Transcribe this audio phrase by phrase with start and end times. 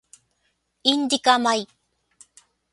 [0.97, 1.67] インディカ米